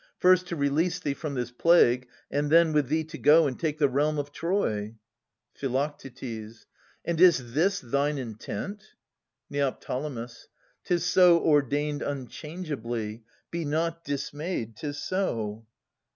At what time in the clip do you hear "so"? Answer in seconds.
11.05-11.39, 14.97-15.67